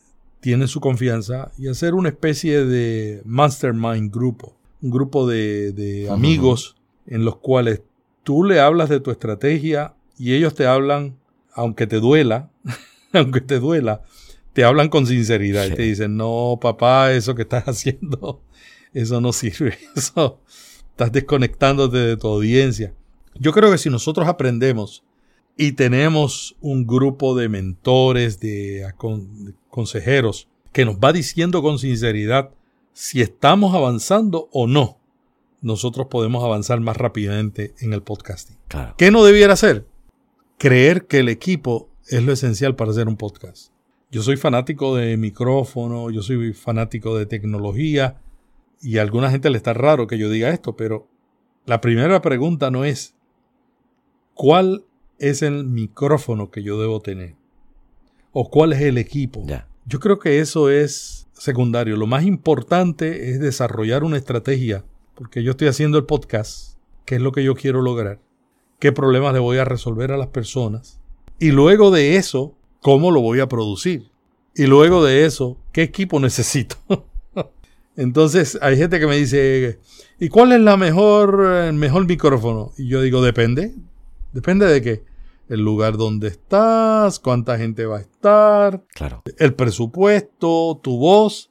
[0.41, 7.23] tiene su confianza y hacer una especie de mastermind grupo, un grupo de, amigos en
[7.23, 7.81] los cuales
[8.23, 11.17] tú le hablas de tu estrategia y ellos te hablan,
[11.53, 12.51] aunque te duela,
[13.13, 14.01] aunque te duela,
[14.53, 18.41] te hablan con sinceridad y te dicen, no, papá, eso que estás haciendo,
[18.93, 20.39] eso no sirve, eso
[20.89, 22.93] estás desconectándote de tu audiencia.
[23.35, 25.03] Yo creo que si nosotros aprendemos
[25.57, 28.85] y tenemos un grupo de mentores, de
[29.69, 32.51] consejeros, que nos va diciendo con sinceridad
[32.93, 34.97] si estamos avanzando o no,
[35.61, 38.57] nosotros podemos avanzar más rápidamente en el podcasting.
[38.67, 38.95] Claro.
[38.97, 39.85] ¿Qué no debiera hacer?
[40.57, 43.71] Creer que el equipo es lo esencial para hacer un podcast.
[44.11, 48.19] Yo soy fanático de micrófono, yo soy fanático de tecnología
[48.81, 51.07] y a alguna gente le está raro que yo diga esto, pero
[51.65, 53.15] la primera pregunta no es
[54.33, 54.83] ¿cuál
[55.19, 57.35] es el micrófono que yo debo tener?
[58.33, 59.45] ¿O cuál es el equipo?
[59.85, 61.97] Yo creo que eso es secundario.
[61.97, 64.83] Lo más importante es desarrollar una estrategia,
[65.15, 68.19] porque yo estoy haciendo el podcast, qué es lo que yo quiero lograr,
[68.79, 70.99] qué problemas le voy a resolver a las personas,
[71.39, 74.09] y luego de eso, cómo lo voy a producir,
[74.55, 76.77] y luego de eso, qué equipo necesito.
[77.97, 79.79] Entonces hay gente que me dice,
[80.19, 82.71] ¿y cuál es la mejor, el mejor micrófono?
[82.77, 83.73] Y yo digo, depende.
[84.33, 85.03] Depende de qué.
[85.49, 89.21] El lugar donde estás, cuánta gente va a estar, Claro.
[89.37, 91.49] el presupuesto, tu voz.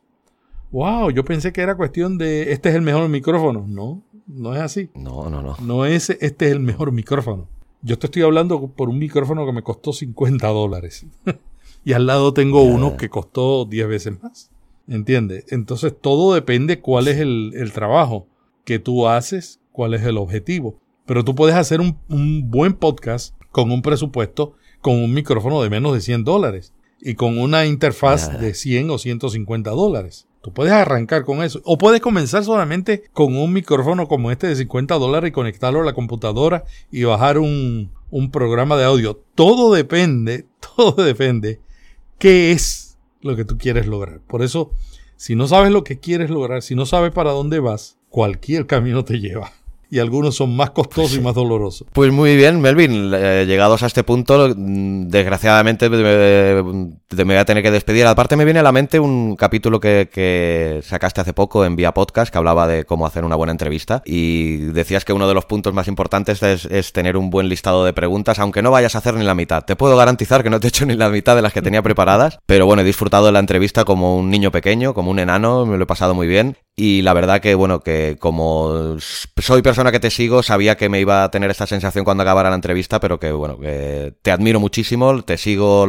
[0.73, 3.67] Wow, yo pensé que era cuestión de este es el mejor micrófono.
[3.69, 4.89] No, no es así.
[4.95, 5.57] No, no, no.
[5.61, 7.49] No es este es el mejor micrófono.
[7.83, 11.05] Yo te estoy hablando por un micrófono que me costó 50 dólares.
[11.85, 14.51] y al lado tengo uno que costó 10 veces más.
[14.89, 15.45] ¿Entiendes?
[15.49, 18.27] Entonces todo depende cuál es el, el trabajo
[18.65, 20.81] que tú haces, cuál es el objetivo.
[21.07, 25.71] Pero tú puedes hacer un, un buen podcast con un presupuesto, con un micrófono de
[25.71, 30.27] menos de 100 dólares y con una interfaz de 100 o 150 dólares.
[30.43, 31.61] Tú puedes arrancar con eso.
[31.65, 35.85] O puedes comenzar solamente con un micrófono como este de 50 dólares y conectarlo a
[35.85, 39.23] la computadora y bajar un, un programa de audio.
[39.35, 41.61] Todo depende, todo depende
[42.19, 42.80] qué es
[43.23, 44.21] lo que tú quieres lograr.
[44.21, 44.73] Por eso,
[45.17, 49.05] si no sabes lo que quieres lograr, si no sabes para dónde vas, cualquier camino
[49.05, 49.53] te lleva.
[49.91, 51.87] Y algunos son más costosos y más dolorosos.
[51.93, 53.13] Pues muy bien, Melvin.
[53.13, 56.63] eh, llegados a este punto, desgraciadamente eh,
[57.09, 58.07] te me voy a tener que despedir.
[58.07, 61.93] Aparte me viene a la mente un capítulo que, que sacaste hace poco en Vía
[61.93, 65.45] Podcast que hablaba de cómo hacer una buena entrevista y decías que uno de los
[65.45, 68.99] puntos más importantes es, es tener un buen listado de preguntas, aunque no vayas a
[68.99, 69.65] hacer ni la mitad.
[69.65, 71.83] Te puedo garantizar que no te he hecho ni la mitad de las que tenía
[71.83, 75.67] preparadas, pero bueno, he disfrutado de la entrevista como un niño pequeño, como un enano,
[75.67, 79.93] me lo he pasado muy bien y la verdad que bueno, que como soy persona
[79.93, 83.01] que te sigo, sabía que me iba a tener esta sensación cuando acabara la entrevista,
[83.01, 85.87] pero que bueno, que te admiro muchísimo, te sigo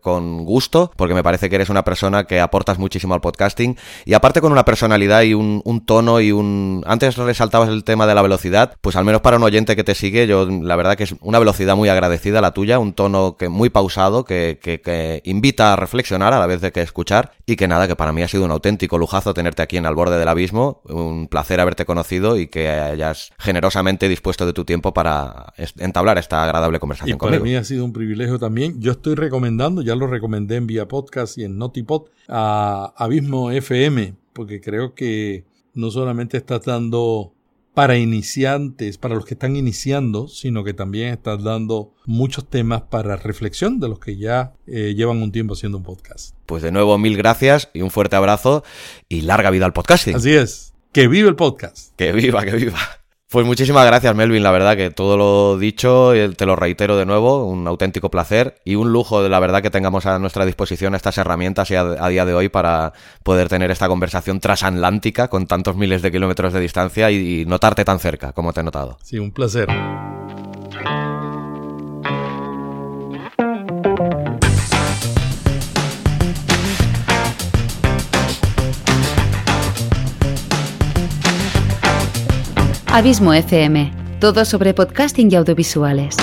[0.00, 4.14] con gusto, porque me parece que eres una persona que aportas muchísimo al podcasting y
[4.14, 6.84] aparte con una personalidad y un, tono y un...
[6.86, 9.96] Antes resaltabas el tema de la velocidad, pues al menos para un oyente que te
[9.96, 13.48] sigue, yo la verdad que es una velocidad muy agradecida la tuya, un tono que
[13.48, 17.66] muy pausado, que, que, invita a reflexionar a la vez de que escuchar y que
[17.66, 20.28] nada, que para mí ha sido un auténtico lujazo tenerte aquí en Al Borde del
[20.28, 26.18] Abismo, un placer haberte conocido y que hayas generosamente dispuesto de tu tiempo para entablar
[26.18, 27.44] esta agradable Y conversación para conmigo.
[27.44, 28.80] mí ha sido un privilegio también.
[28.80, 34.14] Yo estoy recomendando, ya lo recomendé en Vía Podcast y en Notipod, a Abismo FM,
[34.32, 35.44] porque creo que
[35.74, 37.32] no solamente estás dando
[37.74, 43.16] para iniciantes, para los que están iniciando, sino que también estás dando muchos temas para
[43.16, 46.34] reflexión de los que ya eh, llevan un tiempo haciendo un podcast.
[46.46, 48.62] Pues de nuevo mil gracias y un fuerte abrazo
[49.08, 50.16] y larga vida al podcasting.
[50.16, 51.96] Así es, que vive el podcast.
[51.96, 53.01] Que viva, que viva.
[53.32, 54.42] Pues muchísimas gracias, Melvin.
[54.42, 58.74] La verdad que todo lo dicho, te lo reitero de nuevo, un auténtico placer y
[58.74, 62.34] un lujo de la verdad que tengamos a nuestra disposición estas herramientas a día de
[62.34, 67.40] hoy para poder tener esta conversación transatlántica con tantos miles de kilómetros de distancia y,
[67.40, 68.98] y notarte tan cerca como te he notado.
[69.02, 69.66] Sí, un placer.
[82.94, 83.90] Abismo FM.
[84.20, 86.14] Todo sobre podcasting y audiovisuales.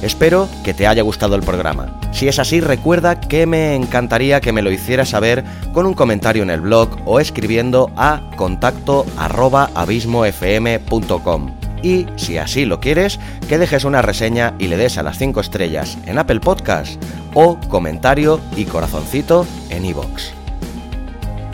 [0.05, 1.99] Espero que te haya gustado el programa.
[2.11, 6.43] Si es así, recuerda que me encantaría que me lo hicieras saber con un comentario
[6.43, 11.55] en el blog o escribiendo a contacto arroba abismofm.com.
[11.81, 13.19] Y si así lo quieres,
[13.49, 17.03] que dejes una reseña y le des a las 5 estrellas en Apple Podcast
[17.33, 20.44] o comentario y corazoncito en iVoox.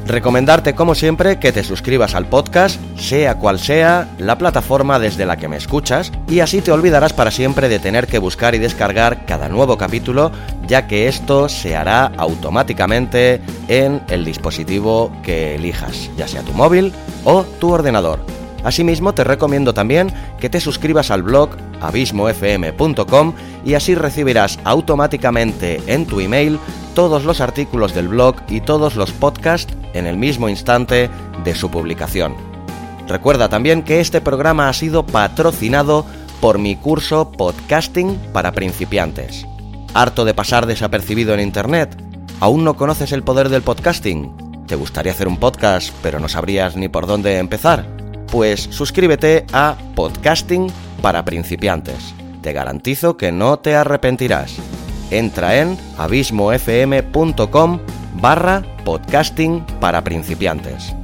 [0.05, 5.37] Recomendarte como siempre que te suscribas al podcast, sea cual sea la plataforma desde la
[5.37, 9.25] que me escuchas, y así te olvidarás para siempre de tener que buscar y descargar
[9.25, 10.31] cada nuevo capítulo,
[10.67, 16.93] ya que esto se hará automáticamente en el dispositivo que elijas, ya sea tu móvil
[17.23, 18.19] o tu ordenador.
[18.63, 23.33] Asimismo, te recomiendo también que te suscribas al blog abismofm.com
[23.65, 26.59] y así recibirás automáticamente en tu email
[26.93, 31.09] todos los artículos del blog y todos los podcasts en el mismo instante
[31.43, 32.35] de su publicación.
[33.07, 36.05] Recuerda también que este programa ha sido patrocinado
[36.39, 39.45] por mi curso Podcasting para principiantes.
[39.93, 41.95] ¿Harto de pasar desapercibido en Internet?
[42.39, 44.65] ¿Aún no conoces el poder del podcasting?
[44.65, 47.85] ¿Te gustaría hacer un podcast pero no sabrías ni por dónde empezar?
[48.31, 50.71] Pues suscríbete a Podcasting
[51.01, 52.15] para principiantes.
[52.41, 54.55] Te garantizo que no te arrepentirás.
[55.11, 57.79] Entra en abismofm.com
[58.21, 61.00] barra podcasting para principiantes.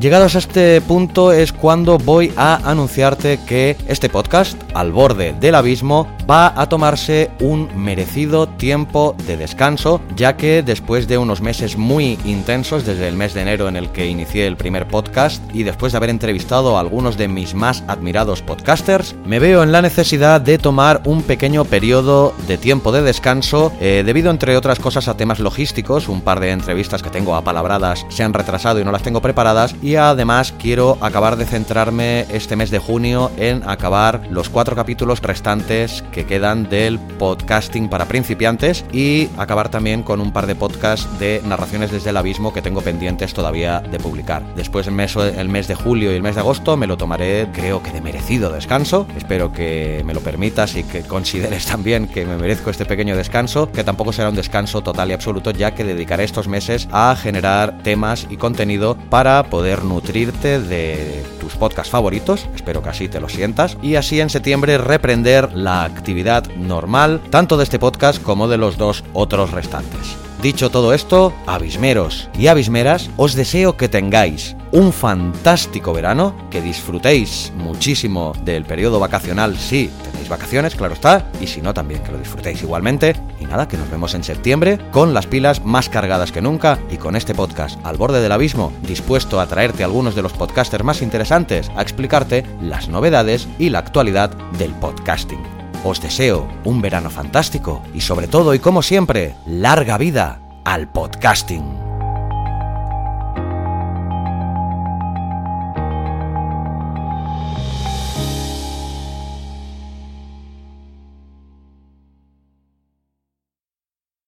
[0.00, 5.54] Llegados a este punto es cuando voy a anunciarte que este podcast, Al borde del
[5.54, 11.76] abismo, va a tomarse un merecido tiempo de descanso, ya que después de unos meses
[11.76, 15.62] muy intensos, desde el mes de enero en el que inicié el primer podcast y
[15.62, 19.82] después de haber entrevistado a algunos de mis más admirados podcasters, me veo en la
[19.82, 25.06] necesidad de tomar un pequeño periodo de tiempo de descanso, eh, debido entre otras cosas
[25.08, 28.92] a temas logísticos, un par de entrevistas que tengo apalabradas se han retrasado y no
[28.92, 34.22] las tengo preparadas, y además quiero acabar de centrarme este mes de junio en acabar
[34.30, 40.32] los cuatro capítulos restantes que quedan del podcasting para principiantes y acabar también con un
[40.32, 44.42] par de podcasts de narraciones desde el abismo que tengo pendientes todavía de publicar.
[44.54, 47.48] Después el mes, el mes de julio y el mes de agosto me lo tomaré
[47.52, 49.06] creo que de merecido descanso.
[49.16, 53.72] Espero que me lo permitas y que consideres también que me merezco este pequeño descanso,
[53.72, 57.78] que tampoco será un descanso total y absoluto ya que dedicaré estos meses a generar
[57.82, 59.42] temas y contenido para
[59.80, 64.78] nutrirte de tus podcasts favoritos, espero que así te lo sientas, y así en septiembre
[64.78, 70.16] reprender la actividad normal, tanto de este podcast como de los dos otros restantes.
[70.42, 77.52] Dicho todo esto, abismeros y abismeras, os deseo que tengáis un fantástico verano, que disfrutéis
[77.56, 82.18] muchísimo del periodo vacacional si tenéis vacaciones, claro está, y si no también que lo
[82.18, 83.14] disfrutéis igualmente.
[83.38, 86.96] Y nada, que nos vemos en septiembre con las pilas más cargadas que nunca y
[86.96, 91.02] con este podcast al borde del abismo, dispuesto a traerte algunos de los podcasters más
[91.02, 95.61] interesantes, a explicarte las novedades y la actualidad del podcasting.
[95.84, 101.81] Os deseo un verano fantástico y sobre todo y como siempre, larga vida al podcasting.